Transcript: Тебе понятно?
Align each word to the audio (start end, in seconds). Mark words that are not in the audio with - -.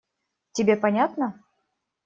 Тебе 0.51 0.75
понятно? 0.77 1.27